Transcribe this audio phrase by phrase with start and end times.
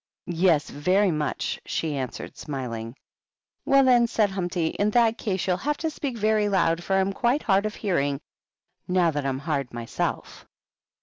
[0.25, 2.95] "Yes, very much," she answered, smiling.
[3.67, 7.01] "Well, then," said Humpty, "in that case you'll have to speak very loud, for I
[7.01, 8.19] am quite hard of hearing,
[8.87, 10.47] now that I'm hard myself."